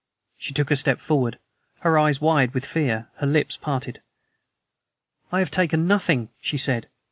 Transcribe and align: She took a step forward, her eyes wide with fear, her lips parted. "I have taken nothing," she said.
She 0.35 0.51
took 0.51 0.71
a 0.71 0.75
step 0.75 0.97
forward, 0.99 1.37
her 1.81 1.95
eyes 1.99 2.19
wide 2.19 2.55
with 2.55 2.65
fear, 2.65 3.09
her 3.17 3.27
lips 3.27 3.55
parted. 3.55 4.01
"I 5.31 5.37
have 5.37 5.51
taken 5.51 5.85
nothing," 5.87 6.29
she 6.41 6.57
said. 6.57 6.87